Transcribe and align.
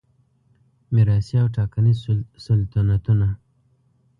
میراثي 0.93 1.35
او 1.41 1.47
ټاکنیز 1.57 1.99
سلطنتونه 2.45 3.27